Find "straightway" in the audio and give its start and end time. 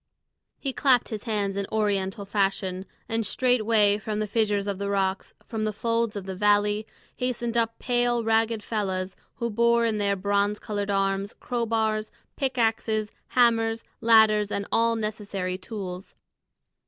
3.23-3.99